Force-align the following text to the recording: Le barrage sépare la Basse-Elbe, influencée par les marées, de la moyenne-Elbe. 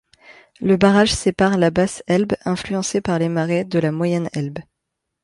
Le 0.61 0.77
barrage 0.77 1.13
sépare 1.13 1.59
la 1.59 1.69
Basse-Elbe, 1.69 2.33
influencée 2.43 3.01
par 3.01 3.19
les 3.19 3.29
marées, 3.29 3.65
de 3.65 3.77
la 3.77 3.91
moyenne-Elbe. 3.91 4.57